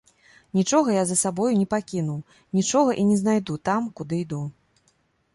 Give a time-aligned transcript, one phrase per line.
[0.59, 2.17] Нічога я за сабою не пакінуў,
[2.59, 4.41] нічога і не знайду там, куды іду.